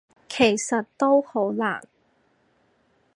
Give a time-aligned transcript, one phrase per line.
[0.27, 1.83] 其實都好難